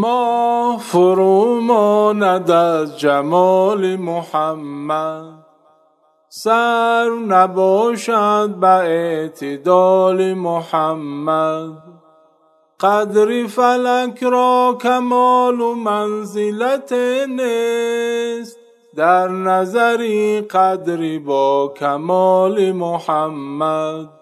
ما 0.00 0.76
فرو 0.80 1.60
ماند 1.60 2.50
از 2.50 2.98
جمال 2.98 3.96
محمد. 3.96 5.46
سر 6.28 7.10
نباشد 7.28 8.54
به 8.60 8.66
اعتدال 8.66 10.34
محمد. 10.34 11.70
قدر 12.80 13.46
فلک 13.46 14.22
را 14.22 14.78
کمال 14.82 15.60
و 15.60 15.74
منزلت 15.74 16.92
نیست 17.28 18.58
در 18.96 19.28
نظری 19.28 20.40
قدری 20.40 21.18
با 21.18 21.74
کمال 21.76 22.72
محمد. 22.72 24.21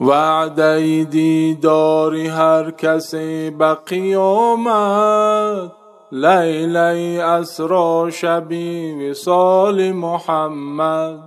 وعده 0.00 1.04
دیدار 1.04 2.16
هر 2.16 2.70
کسی 2.70 3.50
به 3.50 3.74
قیامت 3.74 5.72
لیله 6.12 7.22
اسرا 7.24 8.10
شبی 8.10 8.92
وصال 9.10 9.92
محمد. 9.92 11.18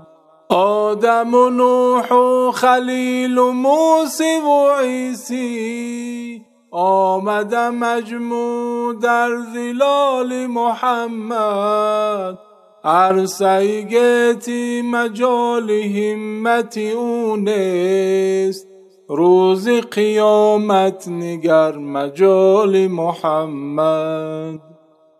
آدم 0.49 1.33
و 1.33 1.49
نوح 1.49 2.13
و 2.13 2.51
خلیل 2.51 3.37
و 3.37 3.51
موسی 3.51 4.37
و 4.37 4.81
عیسی 4.81 6.45
آمد 6.71 7.55
مجموع 7.55 8.93
در 9.01 9.29
زلال 9.53 10.47
محمد. 10.47 12.37
عرصه 12.85 13.81
گیتی 13.81 14.81
مجال 14.81 15.71
همت 15.71 16.77
اونست. 16.77 18.67
روز 19.09 19.69
قیامت 19.69 21.07
نگر 21.07 21.77
مجال 21.77 22.87
محمد. 22.87 24.59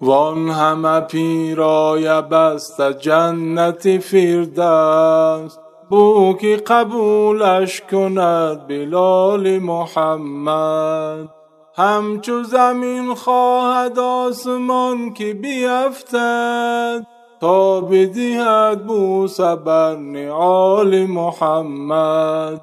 وان 0.01 0.49
همه 0.49 0.99
پیرای 0.99 2.21
بست 2.21 2.81
جنت 2.81 3.97
فردوس. 3.97 5.57
بو 5.89 6.33
که 6.41 6.55
قبولش 6.67 7.81
کند 7.81 8.67
بلال 8.67 9.59
محمد. 9.59 11.29
همچو 11.75 12.43
زمین 12.43 13.13
خواهد 13.13 13.99
آسمان 13.99 15.13
که 15.13 15.33
بیفتد. 15.33 17.07
تا 17.43 17.81
بدهد 17.81 18.85
بوسه 18.85 19.55
بر 19.55 19.95
نعال 19.95 21.05
محمد. 21.05 22.61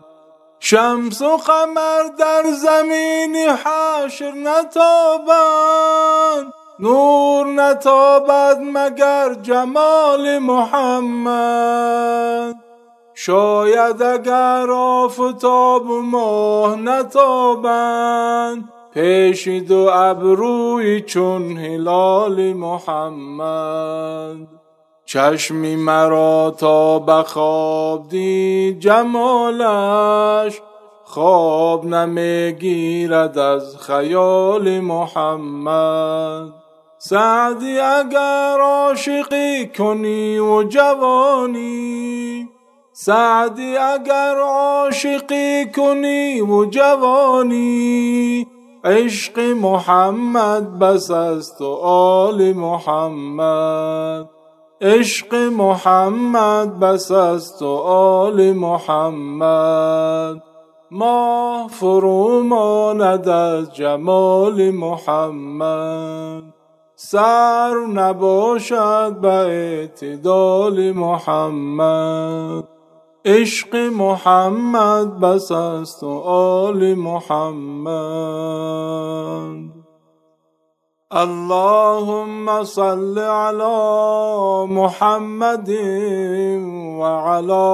شمس 0.60 1.22
و 1.22 1.36
قمر 1.36 2.02
در 2.18 2.42
زمین 2.52 3.36
حشر 3.36 4.32
نتابند 4.32 5.32
نور 6.78 7.46
نتابد 7.46 8.58
مگر 8.60 9.34
جمال 9.42 10.38
محمد. 10.38 12.54
شاید 13.14 14.02
اگر 14.02 14.70
آفتاب 14.70 15.86
ماه 15.86 16.76
نتابند 16.76 18.68
پیش 18.94 19.48
دو 19.48 19.90
ابروی 19.92 21.00
چون 21.00 21.56
هلال 21.56 22.52
محمد. 22.52 24.59
چشمی 25.12 25.76
مرا 25.76 26.54
تا 26.58 26.98
به 26.98 27.22
خواب 27.22 28.08
دید 28.08 28.80
جمالش 28.80 30.60
خواب 31.04 31.86
نمی‌گیرد 31.86 33.38
از 33.38 33.76
خیال 33.76 34.80
محمد. 34.80 36.52
سعدی 36.98 37.78
اگر 37.78 38.58
عاشقی 38.62 39.66
کنی 39.66 40.38
و 40.38 40.62
جوانی 40.62 42.48
سعدی 42.92 43.76
اگر 43.76 44.36
عاشقی 44.38 45.70
کنی 45.76 46.40
و 46.40 46.64
جوانی 46.64 48.46
عشق 48.84 49.38
محمد 49.40 50.78
بس 50.78 51.10
است 51.10 51.60
و 51.60 51.74
آل 51.82 52.52
محمد. 52.52 54.39
عشق 54.82 55.34
محمد 55.34 56.78
بس 56.78 57.10
است 57.10 57.62
و 57.62 57.68
آل 57.84 58.52
محمد. 58.52 60.42
ما 60.90 61.68
فرو 61.70 62.42
ماند 62.42 63.28
از 63.28 63.74
جمال 63.74 64.70
محمد. 64.70 66.42
سر 66.96 67.74
نباشد 67.94 69.16
به 69.22 69.28
اعتدال 69.28 70.92
محمد. 70.92 72.64
عشق 73.24 73.76
محمد 73.76 75.20
بس 75.20 75.52
است 75.52 76.02
و 76.02 76.18
آل 76.24 76.94
محمد. 76.94 77.90
اللهم 81.12 82.62
صل 82.62 83.18
على 83.18 84.66
محمد 84.70 85.70
وعلى 86.98 87.64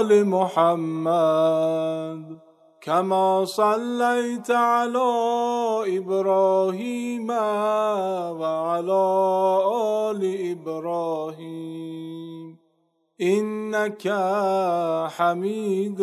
آل 0.00 0.28
محمد. 0.28 2.38
كما 2.80 3.44
صليت 3.44 4.50
على 4.50 5.10
إبراهيم 5.98 7.30
وعلى 8.40 9.04
آل 10.10 10.50
إبراهيم. 10.50 12.58
إنك 13.20 14.08
حميد 15.16 16.02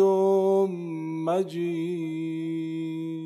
مجيد. 1.26 3.25